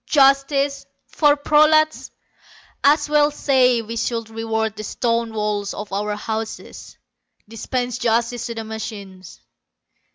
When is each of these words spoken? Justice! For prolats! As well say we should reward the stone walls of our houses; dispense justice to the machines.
Justice! 0.07 0.87
For 1.05 1.35
prolats! 1.35 2.09
As 2.83 3.07
well 3.07 3.29
say 3.29 3.83
we 3.83 3.95
should 3.97 4.31
reward 4.31 4.75
the 4.75 4.83
stone 4.83 5.31
walls 5.31 5.75
of 5.75 5.93
our 5.93 6.15
houses; 6.15 6.97
dispense 7.47 7.99
justice 7.99 8.47
to 8.47 8.55
the 8.55 8.63
machines. 8.63 9.41